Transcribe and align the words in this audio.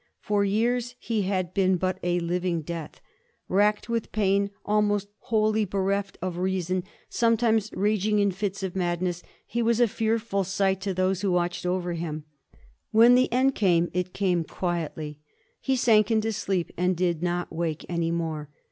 For 0.19 0.43
years 0.43 0.95
he 0.97 1.21
had 1.29 1.53
been 1.53 1.77
but 1.77 1.99
in 2.01 2.09
a 2.09 2.19
living 2.21 2.63
death. 2.63 3.01
Backed 3.47 3.87
with 3.87 4.11
pain, 4.11 4.49
almost 4.65 5.09
wholly 5.19 5.63
bereft 5.63 6.17
of 6.23 6.39
reason, 6.39 6.85
sometimes 7.07 7.69
rag 7.75 8.03
ing 8.07 8.17
in 8.17 8.31
fits 8.31 8.63
of 8.63 8.75
madness, 8.75 9.21
he 9.45 9.61
was 9.61 9.79
a 9.79 9.87
fearful 9.87 10.43
sight 10.43 10.81
to 10.81 10.93
those 10.95 11.21
who 11.21 11.31
watched 11.31 11.67
over 11.67 11.93
him. 11.93 12.23
When 12.89 13.13
the 13.13 13.31
end 13.31 13.53
came 13.53 13.91
it 13.93 14.11
came 14.11 14.43
quietly. 14.43 15.19
He 15.59 15.75
sank 15.75 16.09
into 16.09 16.33
sleep 16.33 16.71
and 16.77 16.97
did 16.97 17.21
not 17.21 17.53
wake 17.53 17.85
any 17.87 18.09
more. 18.09 18.49